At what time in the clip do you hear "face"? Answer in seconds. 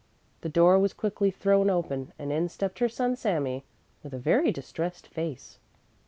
5.07-5.59